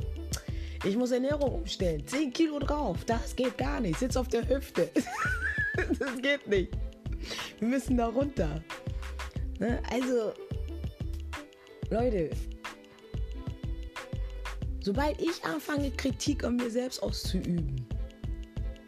Ich 0.84 0.98
muss 0.98 1.12
Ernährung 1.12 1.54
umstellen. 1.56 2.06
10 2.08 2.34
Kilo 2.34 2.60
drauf. 2.60 2.98
Das 3.06 3.36
geht 3.36 3.58
gar 3.58 3.80
nicht. 3.80 4.00
Sitz 4.00 4.18
auf 4.18 4.28
der 4.28 4.48
Hüfte. 4.48 4.90
das 6.00 6.22
geht 6.22 6.48
nicht. 6.48 6.72
Wir 7.60 7.68
müssen 7.68 7.98
da 7.98 8.08
runter. 8.08 8.62
Ne? 9.60 9.80
Also, 9.92 10.34
Leute, 11.90 12.32
Sobald 14.84 15.22
ich 15.22 15.46
anfange, 15.46 15.92
Kritik 15.92 16.44
an 16.44 16.58
mir 16.58 16.70
selbst 16.70 17.02
auszuüben, 17.02 17.88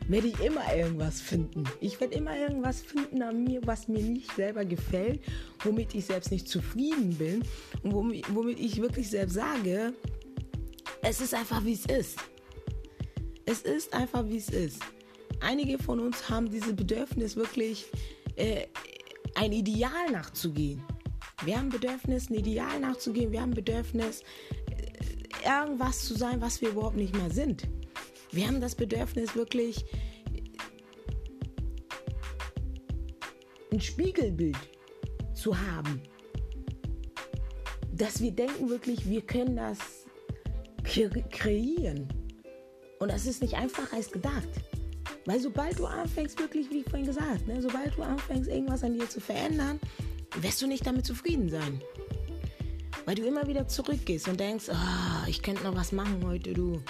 werde 0.09 0.27
ich 0.27 0.37
immer 0.41 0.75
irgendwas 0.75 1.21
finden. 1.21 1.63
Ich 1.79 2.01
werde 2.01 2.15
immer 2.15 2.37
irgendwas 2.37 2.81
finden 2.81 3.21
an 3.21 3.45
mir, 3.45 3.61
was 3.65 3.87
mir 3.87 4.03
nicht 4.03 4.29
selber 4.35 4.65
gefällt, 4.65 5.21
womit 5.63 5.95
ich 5.95 6.05
selbst 6.05 6.31
nicht 6.31 6.49
zufrieden 6.49 7.15
bin 7.15 7.43
und 7.83 7.93
womit, 7.93 8.59
ich 8.59 8.81
wirklich 8.81 9.09
selbst 9.09 9.35
sage, 9.35 9.93
es 11.01 11.21
ist 11.21 11.33
einfach 11.33 11.63
wie 11.63 11.73
es 11.73 11.85
ist. 11.85 12.19
Es 13.45 13.61
ist 13.61 13.93
einfach 13.93 14.27
wie 14.27 14.37
es 14.37 14.49
ist. 14.49 14.81
einige 15.39 15.79
von 15.79 16.01
uns 16.01 16.29
haben 16.29 16.51
dieses 16.51 16.75
Bedürfnis 16.75 17.37
wirklich 17.37 17.85
äh, 18.35 18.65
ein 19.35 19.53
Ideal 19.53 20.11
nachzugehen. 20.11 20.83
Wir 21.45 21.57
haben 21.57 21.69
Bedürfnis, 21.69 22.29
ein 22.29 22.35
Ideal 22.35 22.81
nachzugehen. 22.81 23.31
Wir 23.31 23.41
haben 23.41 23.51
Bedürfnis, 23.51 24.23
irgendwas 25.45 26.05
zu 26.05 26.15
sein, 26.15 26.41
was 26.41 26.61
wir 26.61 26.69
überhaupt 26.69 26.97
nicht 26.97 27.15
mehr 27.15 27.29
sind. 27.29 27.67
Wir 28.31 28.47
haben 28.47 28.59
das 28.59 28.75
Bedürfnis, 28.75 29.35
wirklich 29.35 29.85
ein 33.71 33.81
Spiegelbild 33.81 34.57
zu 35.33 35.57
haben. 35.57 36.01
Dass 37.93 38.21
wir 38.21 38.31
denken 38.31 38.69
wirklich, 38.69 39.07
wir 39.07 39.21
können 39.21 39.55
das 39.55 39.79
kreieren. 40.83 42.07
Und 42.99 43.11
das 43.11 43.25
ist 43.25 43.41
nicht 43.41 43.55
einfacher 43.55 43.95
als 43.95 44.11
gedacht. 44.11 44.47
Weil 45.25 45.39
sobald 45.39 45.79
du 45.79 45.85
anfängst, 45.85 46.39
wirklich, 46.39 46.69
wie 46.69 46.79
ich 46.79 46.89
vorhin 46.89 47.07
gesagt, 47.07 47.47
ne, 47.47 47.61
sobald 47.61 47.95
du 47.97 48.03
anfängst, 48.03 48.49
irgendwas 48.49 48.83
an 48.83 48.93
dir 48.93 49.09
zu 49.09 49.19
verändern, 49.19 49.79
wirst 50.39 50.61
du 50.61 50.67
nicht 50.67 50.85
damit 50.85 51.05
zufrieden 51.05 51.49
sein. 51.49 51.81
Weil 53.05 53.15
du 53.15 53.23
immer 53.23 53.47
wieder 53.47 53.67
zurückgehst 53.67 54.27
und 54.27 54.39
denkst, 54.39 54.65
oh, 54.69 55.27
ich 55.27 55.41
könnte 55.41 55.63
noch 55.63 55.75
was 55.75 55.91
machen 55.91 56.23
heute, 56.25 56.53
du. 56.53 56.81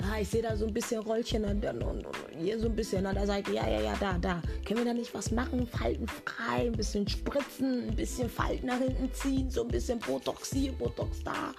Ah, 0.00 0.20
ich 0.20 0.28
sehe 0.28 0.42
da 0.42 0.56
so 0.56 0.66
ein 0.66 0.72
bisschen 0.72 1.00
Rollchen 1.00 1.44
und, 1.44 1.64
und, 1.64 1.82
und, 1.82 2.06
und 2.06 2.16
hier 2.40 2.58
so 2.58 2.66
ein 2.66 2.76
bisschen 2.76 3.04
an 3.04 3.16
der 3.16 3.26
Seite. 3.26 3.52
Ja, 3.52 3.68
ja, 3.68 3.80
ja, 3.80 3.94
da, 3.98 4.16
da. 4.16 4.40
Können 4.64 4.78
wir 4.78 4.86
da 4.86 4.94
nicht 4.94 5.12
was 5.12 5.30
machen? 5.32 5.66
Falten 5.66 6.06
frei, 6.06 6.66
ein 6.66 6.72
bisschen 6.72 7.06
spritzen, 7.06 7.88
ein 7.88 7.96
bisschen 7.96 8.30
Falten 8.30 8.66
nach 8.66 8.78
hinten 8.78 9.12
ziehen, 9.12 9.50
so 9.50 9.62
ein 9.62 9.68
bisschen 9.68 9.98
Botox 9.98 10.52
hier, 10.52 10.72
Botox 10.72 11.22
da. 11.24 11.52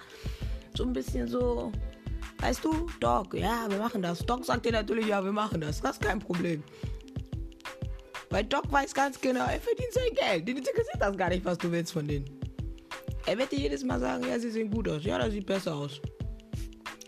So 0.74 0.84
ein 0.84 0.92
bisschen 0.92 1.28
so, 1.28 1.70
weißt 2.38 2.64
du, 2.64 2.88
Doc, 2.98 3.34
ja, 3.34 3.66
wir 3.68 3.78
machen 3.78 4.02
das. 4.02 4.20
Doc 4.20 4.44
sagt 4.44 4.64
dir 4.64 4.72
natürlich, 4.72 5.06
ja, 5.06 5.22
wir 5.22 5.32
machen 5.32 5.60
das. 5.60 5.82
Das 5.82 5.92
ist 5.92 6.02
kein 6.02 6.18
Problem. 6.18 6.64
Weil 8.30 8.44
Doc 8.44 8.72
weiß 8.72 8.94
ganz 8.94 9.20
genau, 9.20 9.44
er 9.44 9.60
verdient 9.60 9.92
sein 9.92 10.14
Geld. 10.14 10.48
Den 10.48 10.56
interessiert 10.56 10.96
das 10.98 11.16
gar 11.16 11.28
nicht, 11.28 11.44
was 11.44 11.58
du 11.58 11.70
willst 11.70 11.92
von 11.92 12.08
denen. 12.08 12.39
Er 13.26 13.38
wird 13.38 13.52
dir 13.52 13.58
jedes 13.58 13.84
Mal 13.84 14.00
sagen, 14.00 14.24
ja, 14.28 14.38
sie 14.38 14.50
sehen 14.50 14.70
gut 14.70 14.88
aus. 14.88 15.04
Ja, 15.04 15.18
das 15.18 15.32
sieht 15.32 15.46
besser 15.46 15.74
aus. 15.74 16.00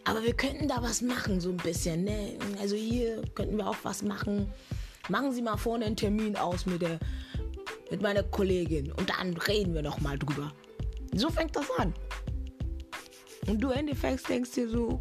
Aber 0.04 0.22
wir 0.22 0.34
könnten 0.34 0.68
da 0.68 0.82
was 0.82 1.00
machen, 1.00 1.40
so 1.40 1.50
ein 1.50 1.56
bisschen. 1.56 2.04
Ne? 2.04 2.38
Also 2.60 2.76
hier 2.76 3.22
könnten 3.34 3.56
wir 3.56 3.66
auch 3.66 3.76
was 3.82 4.02
machen. 4.02 4.52
Machen 5.08 5.32
Sie 5.32 5.42
mal 5.42 5.56
vorne 5.56 5.84
einen 5.86 5.96
Termin 5.96 6.36
aus 6.36 6.66
mit, 6.66 6.82
der, 6.82 6.98
mit 7.90 8.02
meiner 8.02 8.22
Kollegin 8.22 8.92
und 8.92 9.10
dann 9.10 9.36
reden 9.36 9.74
wir 9.74 9.82
noch 9.82 10.00
mal 10.00 10.18
drüber. 10.18 10.52
So 11.14 11.28
fängt 11.30 11.56
das 11.56 11.66
an. 11.78 11.92
Und 13.48 13.60
du 13.60 13.70
Endeffekt 13.70 14.28
denkst 14.28 14.52
dir 14.52 14.68
so, 14.68 15.00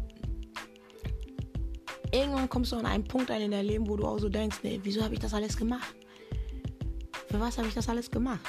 irgendwann 2.12 2.48
kommst 2.48 2.72
du 2.72 2.76
an 2.76 2.86
einen 2.86 3.04
Punkt 3.04 3.30
ein 3.30 3.42
in 3.42 3.50
deinem 3.52 3.66
Leben, 3.66 3.88
wo 3.88 3.96
du 3.96 4.04
auch 4.04 4.18
so 4.18 4.28
denkst, 4.28 4.58
nee, 4.62 4.80
wieso 4.82 5.02
habe 5.02 5.14
ich 5.14 5.20
das 5.20 5.34
alles 5.34 5.56
gemacht? 5.56 5.94
Für 7.28 7.40
was 7.40 7.56
habe 7.58 7.68
ich 7.68 7.74
das 7.74 7.88
alles 7.88 8.10
gemacht? 8.10 8.40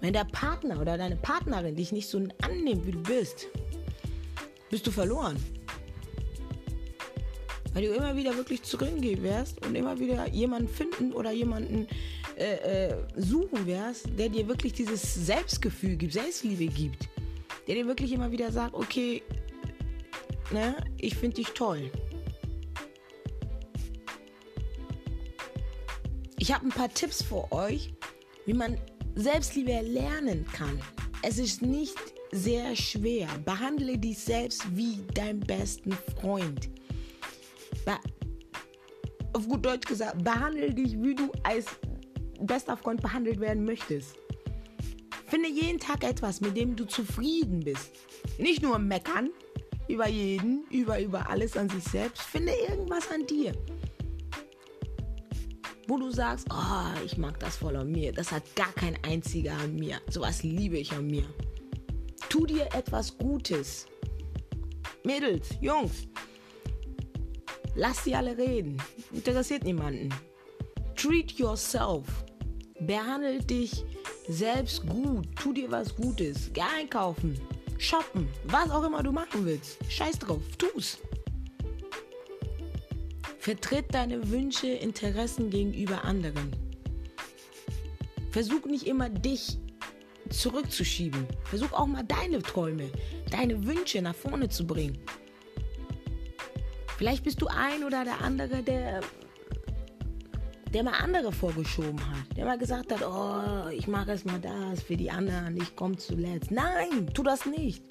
Wenn 0.00 0.12
der 0.12 0.24
Partner 0.24 0.80
oder 0.80 0.98
deine 0.98 1.16
Partnerin 1.16 1.76
dich 1.76 1.92
nicht 1.92 2.08
so 2.08 2.18
annimmt, 2.42 2.86
wie 2.86 2.92
du 2.92 3.02
bist, 3.02 3.48
bist 4.70 4.86
du 4.86 4.90
verloren. 4.90 5.36
Weil 7.72 7.84
du 7.84 7.94
immer 7.94 8.16
wieder 8.16 8.36
wirklich 8.36 8.62
zurückgehen 8.62 9.22
wirst 9.22 9.64
und 9.66 9.74
immer 9.74 9.98
wieder 9.98 10.28
jemanden 10.28 10.68
finden 10.68 11.12
oder 11.12 11.30
jemanden 11.30 11.86
äh, 12.38 12.88
äh, 12.88 12.96
suchen 13.16 13.66
wirst, 13.66 14.08
der 14.18 14.28
dir 14.28 14.48
wirklich 14.48 14.72
dieses 14.72 15.14
Selbstgefühl 15.14 15.96
gibt, 15.96 16.14
Selbstliebe 16.14 16.66
gibt. 16.66 17.08
Der 17.66 17.74
dir 17.74 17.86
wirklich 17.86 18.12
immer 18.12 18.30
wieder 18.30 18.52
sagt, 18.52 18.74
okay, 18.74 19.22
ne, 20.52 20.76
ich 20.98 21.16
finde 21.16 21.36
dich 21.36 21.48
toll. 21.48 21.90
Ich 26.38 26.52
habe 26.54 26.66
ein 26.66 26.70
paar 26.70 26.92
Tipps 26.92 27.22
für 27.22 27.50
euch, 27.52 27.92
wie 28.44 28.54
man 28.54 28.78
Selbstliebe 29.16 29.80
lernen 29.80 30.46
kann. 30.52 30.78
Es 31.22 31.38
ist 31.38 31.62
nicht 31.62 31.96
sehr 32.32 32.76
schwer. 32.76 33.26
Behandle 33.46 33.96
dich 33.96 34.18
selbst 34.18 34.64
wie 34.76 35.02
dein 35.14 35.40
besten 35.40 35.92
Freund. 36.20 36.68
Be 37.84 37.96
auf 39.32 39.48
gut 39.48 39.64
Deutsch 39.64 39.86
gesagt, 39.86 40.22
behandle 40.22 40.72
dich, 40.72 41.00
wie 41.02 41.14
du 41.14 41.30
als 41.42 41.66
bester 42.40 42.76
Freund 42.76 43.02
behandelt 43.02 43.40
werden 43.40 43.64
möchtest. 43.64 44.16
Finde 45.26 45.48
jeden 45.48 45.78
Tag 45.78 46.04
etwas, 46.04 46.40
mit 46.40 46.56
dem 46.56 46.76
du 46.76 46.86
zufrieden 46.86 47.60
bist. 47.60 47.92
Nicht 48.38 48.62
nur 48.62 48.78
meckern 48.78 49.30
über 49.88 50.08
jeden, 50.08 50.64
über, 50.70 51.00
über 51.00 51.28
alles 51.28 51.56
an 51.56 51.68
sich 51.68 51.84
selbst. 51.84 52.22
Finde 52.22 52.52
irgendwas 52.68 53.10
an 53.10 53.26
dir. 53.26 53.52
Wo 55.88 55.98
du 55.98 56.10
sagst, 56.10 56.48
oh, 56.50 57.04
ich 57.04 57.16
mag 57.16 57.38
das 57.38 57.56
voll 57.56 57.76
an 57.76 57.92
mir. 57.92 58.12
Das 58.12 58.32
hat 58.32 58.42
gar 58.56 58.72
kein 58.72 58.98
einziger 59.04 59.54
an 59.54 59.76
mir. 59.76 60.00
Sowas 60.10 60.42
liebe 60.42 60.78
ich 60.78 60.92
an 60.92 61.06
mir. 61.06 61.24
Tu 62.28 62.46
dir 62.46 62.66
etwas 62.74 63.16
Gutes. 63.16 63.86
Mädels, 65.04 65.50
Jungs, 65.60 66.08
lass 67.76 68.02
sie 68.02 68.14
alle 68.16 68.36
reden. 68.36 68.82
Interessiert 69.12 69.62
niemanden. 69.62 70.12
Treat 70.96 71.32
yourself. 71.32 72.06
Behandle 72.80 73.38
dich 73.38 73.84
selbst 74.28 74.84
gut. 74.88 75.28
Tu 75.36 75.52
dir 75.52 75.70
was 75.70 75.94
Gutes. 75.94 76.50
Geh 76.52 76.62
einkaufen. 76.62 77.38
Shoppen. 77.78 78.28
Was 78.44 78.70
auch 78.70 78.84
immer 78.84 79.02
du 79.02 79.12
machen 79.12 79.46
willst. 79.46 79.78
Scheiß 79.88 80.18
drauf. 80.18 80.42
Tu's. 80.58 80.98
Vertritt 83.46 83.94
deine 83.94 84.28
Wünsche, 84.28 84.66
Interessen 84.66 85.50
gegenüber 85.50 86.04
anderen. 86.04 86.50
Versuch 88.32 88.64
nicht 88.64 88.88
immer 88.88 89.08
dich 89.08 89.60
zurückzuschieben. 90.30 91.28
Versuch 91.44 91.72
auch 91.72 91.86
mal 91.86 92.02
deine 92.02 92.42
Träume, 92.42 92.90
deine 93.30 93.64
Wünsche 93.64 94.02
nach 94.02 94.16
vorne 94.16 94.48
zu 94.48 94.66
bringen. 94.66 94.98
Vielleicht 96.98 97.22
bist 97.22 97.40
du 97.40 97.46
ein 97.46 97.84
oder 97.84 98.02
der 98.02 98.20
andere, 98.20 98.64
der, 98.64 99.00
der 100.74 100.82
mal 100.82 100.98
andere 100.98 101.30
vorgeschoben 101.30 102.00
hat. 102.00 102.36
Der 102.36 102.46
mal 102.46 102.58
gesagt 102.58 102.92
hat, 102.92 103.06
oh, 103.06 103.68
ich 103.68 103.86
mache 103.86 104.10
erst 104.10 104.26
mal 104.26 104.40
das 104.40 104.82
für 104.82 104.96
die 104.96 105.12
anderen, 105.12 105.56
ich 105.56 105.76
komme 105.76 105.96
zuletzt. 105.98 106.50
Nein, 106.50 107.06
tu 107.14 107.22
das 107.22 107.46
nicht. 107.46 107.84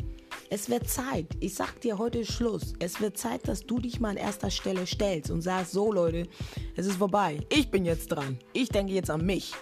Es 0.50 0.70
wird 0.70 0.88
Zeit. 0.88 1.28
Ich 1.40 1.56
sag 1.56 1.82
dir, 1.82 1.98
heute 1.98 2.24
Schluss. 2.24 2.74
Es 2.80 3.02
wird 3.02 3.18
Zeit, 3.18 3.48
dass 3.48 3.66
du 3.66 3.80
dich 3.80 4.00
mal 4.00 4.10
an 4.10 4.18
erster 4.18 4.52
Stelle 4.52 4.86
stellst 4.86 5.32
und 5.32 5.42
sagst, 5.42 5.72
so 5.72 5.92
Leute, 5.92 6.28
es 6.76 6.86
ist 6.86 6.98
vorbei. 6.98 7.40
Ich 7.50 7.72
bin 7.72 7.84
jetzt 7.84 8.08
dran. 8.08 8.38
Ich 8.54 8.70
denke 8.70 8.94
jetzt 8.94 9.10
an 9.10 9.26
mich. 9.26 9.54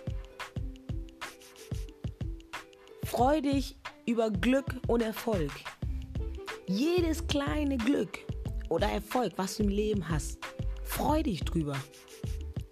Freu 3.06 3.42
dich 3.42 3.78
über 4.06 4.30
Glück 4.30 4.75
und 4.88 5.02
Erfolg. 5.02 5.52
Jedes 6.68 7.28
kleine 7.28 7.78
Glück 7.78 8.20
oder 8.70 8.88
Erfolg, 8.88 9.34
was 9.38 9.58
du 9.58 9.63
im 9.63 9.70
Leben 9.70 10.10
hast, 10.10 10.40
freu 10.84 11.24
dich 11.24 11.44
drüber. 11.46 11.78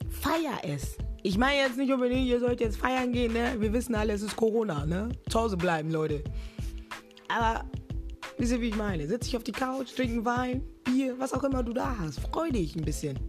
Feier 0.10 0.60
es. 0.63 0.98
Ich 1.24 1.38
meine 1.38 1.58
jetzt 1.58 1.77
nicht 1.77 1.91
unbedingt, 1.94 2.27
ihr 2.27 2.39
sollt 2.39 2.60
jetzt 2.60 2.77
feiern 2.77 3.12
gehen, 3.12 3.34
ne? 3.34 3.56
Wir 3.60 3.72
wissen 3.72 3.94
alle, 3.96 4.13
es 4.13 4.22
ist 4.22 4.36
Corona, 4.36 4.86
ne? 4.86 5.10
Zu 5.30 5.39
Hause 5.39 5.58
bleiben, 5.58 5.91
Leute. 5.91 6.24
Aber, 7.27 7.63
wisst 8.41 8.53
ihr, 8.53 8.62
wie 8.62 8.69
ich 8.69 8.75
meine? 8.75 9.07
Setz 9.07 9.25
dich 9.25 9.38
auf 9.38 9.43
die 9.43 9.51
Couch, 9.51 9.93
trinken 9.95 10.25
Wein, 10.25 10.63
Bier, 10.83 11.13
was 11.19 11.31
auch 11.31 11.43
immer 11.43 11.62
du 11.62 11.74
da 11.74 11.95
hast. 12.00 12.19
Freu 12.21 12.50
dich 12.50 12.75
ein 12.75 12.83
bisschen. 12.83 13.19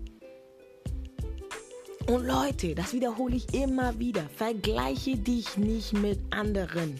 Und 2.07 2.26
Leute, 2.26 2.75
das 2.75 2.95
wiederhole 2.95 3.37
ich 3.37 3.52
immer 3.52 3.99
wieder. 3.99 4.23
Vergleiche 4.37 5.19
dich 5.19 5.59
nicht 5.59 5.92
mit 5.92 6.19
anderen. 6.31 6.99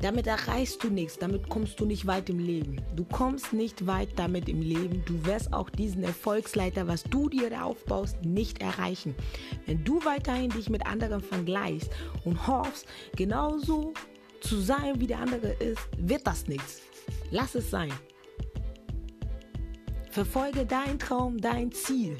Damit 0.00 0.28
erreichst 0.28 0.84
du 0.84 0.90
nichts, 0.90 1.18
damit 1.18 1.48
kommst 1.48 1.80
du 1.80 1.86
nicht 1.86 2.06
weit 2.06 2.30
im 2.30 2.38
Leben. 2.38 2.80
Du 2.94 3.04
kommst 3.04 3.52
nicht 3.52 3.86
weit 3.88 4.10
damit 4.16 4.48
im 4.48 4.60
Leben. 4.60 5.02
Du 5.06 5.24
wirst 5.26 5.52
auch 5.52 5.70
diesen 5.70 6.04
Erfolgsleiter, 6.04 6.86
was 6.86 7.02
du 7.02 7.28
dir 7.28 7.64
aufbaust, 7.64 8.24
nicht 8.24 8.60
erreichen. 8.60 9.16
Wenn 9.66 9.82
du 9.82 10.04
weiterhin 10.04 10.50
dich 10.50 10.70
mit 10.70 10.86
anderen 10.86 11.20
vergleichst 11.20 11.90
und 12.24 12.46
hoffst, 12.46 12.86
genauso 13.16 13.92
zu 14.44 14.60
sein, 14.60 15.00
wie 15.00 15.06
der 15.06 15.18
andere 15.18 15.52
ist, 15.54 15.80
wird 15.98 16.26
das 16.26 16.46
nichts. 16.46 16.82
Lass 17.30 17.54
es 17.54 17.70
sein. 17.70 17.92
Verfolge 20.10 20.64
deinen 20.64 20.98
Traum, 20.98 21.38
dein 21.38 21.72
Ziel. 21.72 22.16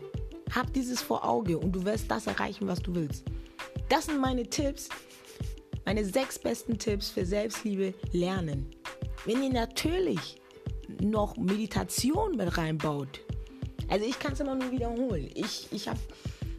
Hab 0.52 0.72
dieses 0.72 1.00
vor 1.00 1.24
Auge 1.24 1.58
und 1.58 1.72
du 1.72 1.84
wirst 1.84 2.10
das 2.10 2.26
erreichen, 2.26 2.66
was 2.66 2.80
du 2.80 2.94
willst. 2.94 3.24
Das 3.88 4.06
sind 4.06 4.20
meine 4.20 4.44
Tipps, 4.48 4.88
meine 5.84 6.04
sechs 6.04 6.38
besten 6.38 6.78
Tipps 6.78 7.10
für 7.10 7.24
Selbstliebe 7.26 7.94
lernen. 8.12 8.70
Wenn 9.24 9.42
ihr 9.42 9.52
natürlich 9.52 10.40
noch 11.00 11.36
Meditation 11.36 12.36
mit 12.36 12.56
reinbaut, 12.56 13.20
also 13.88 14.06
ich 14.06 14.18
kann 14.18 14.32
es 14.32 14.40
immer 14.40 14.54
nur 14.54 14.70
wiederholen. 14.72 15.30
Ich, 15.34 15.68
ich 15.70 15.88
habe, 15.88 16.00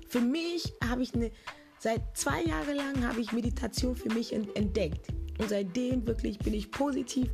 für 0.07 0.21
mich 0.21 0.73
habe 0.87 1.01
ich 1.01 1.13
eine, 1.13 1.31
seit 1.79 2.01
zwei 2.15 2.43
Jahren 2.43 2.75
lang 2.75 3.07
habe 3.07 3.19
ich 3.19 3.31
Meditation 3.31 3.95
für 3.95 4.13
mich 4.13 4.33
entdeckt. 4.33 5.07
Und 5.37 5.49
seitdem 5.49 6.05
wirklich 6.07 6.39
bin 6.39 6.53
ich 6.53 6.71
positiv. 6.71 7.29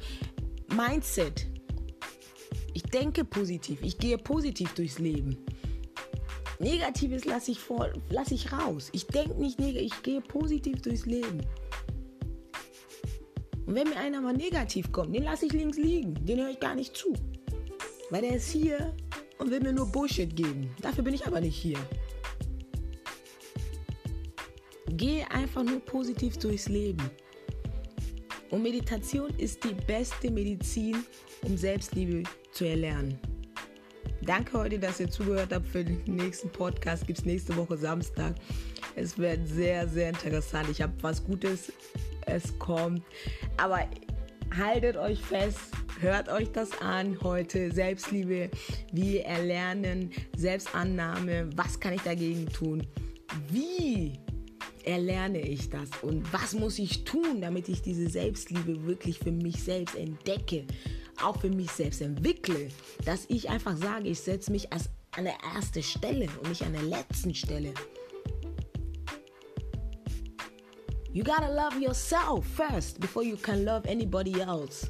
Mindset 0.75 1.48
Ich 2.74 2.84
denke 2.84 3.25
positiv. 3.25 3.81
Ich 3.81 3.98
gehe 3.98 4.17
positiv 4.17 4.74
durchs 4.74 5.00
Leben. 5.00 5.38
Negatives 6.60 7.25
lasse 7.25 7.51
ich, 7.51 7.60
lass 8.10 8.31
ich 8.31 8.51
raus. 8.51 8.89
Ich 8.93 9.08
denke 9.08 9.41
nicht 9.41 9.60
negativ, 9.60 9.93
ich 9.93 10.03
gehe 10.03 10.22
positiv 10.22 10.81
durchs 10.81 11.05
Leben. 11.05 11.41
Und 13.65 13.75
wenn 13.75 13.89
mir 13.89 13.98
einer 13.98 14.22
mal 14.22 14.34
negativ 14.34 14.91
kommt, 14.91 15.15
den 15.15 15.24
lasse 15.24 15.46
ich 15.46 15.53
links 15.53 15.77
liegen. 15.77 16.13
Den 16.25 16.39
höre 16.39 16.50
ich 16.50 16.60
gar 16.60 16.75
nicht 16.75 16.96
zu. 16.96 17.13
Weil 18.10 18.22
der 18.22 18.36
ist 18.36 18.51
hier 18.51 18.93
und 19.39 19.50
will 19.50 19.62
mir 19.62 19.74
nur 19.74 19.88
Bullshit 19.88 20.36
geben. 20.36 20.70
Dafür 20.81 21.03
bin 21.03 21.13
ich 21.13 21.25
aber 21.25 21.41
nicht 21.41 21.55
hier. 21.55 21.79
Geh 24.88 25.24
einfach 25.24 25.63
nur 25.63 25.79
positiv 25.79 26.38
durchs 26.38 26.70
Leben. 26.70 27.10
Und 28.51 28.63
Meditation 28.63 29.34
ist 29.38 29.63
die 29.63 29.74
beste 29.74 30.29
Medizin, 30.29 31.05
um 31.43 31.58
Selbstliebe 31.58 32.24
zu 32.51 32.65
erlernen. 32.65 33.17
Danke 34.24 34.58
heute, 34.60 34.77
dass 34.77 35.00
ihr 35.00 35.10
zugehört 35.10 35.53
habt. 35.53 35.65
Für 35.67 35.84
den 35.84 36.03
nächsten 36.05 36.50
Podcast 36.50 37.08
gibt 37.08 37.20
es 37.20 37.25
nächste 37.25 37.55
Woche 37.55 37.77
Samstag. 37.77 38.36
Es 38.96 39.17
wird 39.17 39.48
sehr, 39.48 39.88
sehr 39.88 40.10
interessant. 40.10 40.70
Ich 40.70 40.81
habe 40.81 40.93
was 41.01 41.24
Gutes. 41.24 41.72
Es 42.25 42.58
kommt. 42.60 43.01
Aber 43.58 43.88
haltet 44.55 44.98
euch 44.98 45.22
fest. 45.22 45.58
Hört 46.01 46.29
euch 46.29 46.51
das 46.51 46.70
an 46.81 47.17
heute. 47.22 47.72
Selbstliebe, 47.72 48.50
wir 48.91 49.25
erlernen 49.25 50.12
Selbstannahme. 50.36 51.50
Was 51.55 51.79
kann 51.79 51.93
ich 51.93 52.01
dagegen 52.01 52.48
tun? 52.48 52.86
Wie 53.50 54.20
erlerne 54.85 55.41
ich 55.41 55.69
das? 55.69 55.89
Und 56.01 56.31
was 56.33 56.53
muss 56.53 56.79
ich 56.79 57.03
tun, 57.03 57.41
damit 57.41 57.69
ich 57.69 57.81
diese 57.81 58.09
Selbstliebe 58.09 58.85
wirklich 58.85 59.19
für 59.19 59.31
mich 59.31 59.63
selbst 59.63 59.95
entdecke? 59.95 60.65
auch 61.23 61.39
für 61.39 61.50
mich 61.50 61.71
selbst 61.71 62.01
entwickle, 62.01 62.69
dass 63.05 63.25
ich 63.27 63.50
einfach 63.50 63.77
sage, 63.77 64.07
ich 64.07 64.19
setze 64.19 64.51
mich 64.51 64.71
als 64.71 64.89
an 65.11 65.25
der 65.25 65.35
ersten 65.55 65.83
Stelle 65.83 66.27
und 66.41 66.50
nicht 66.50 66.63
an 66.63 66.73
der 66.73 66.83
letzten 66.83 67.33
Stelle. 67.33 67.73
You 71.13 71.23
gotta 71.23 71.50
love 71.50 71.77
yourself 71.77 72.45
first 72.55 73.00
before 73.00 73.25
you 73.25 73.35
can 73.35 73.65
love 73.65 73.88
anybody 73.89 74.39
else. 74.39 74.89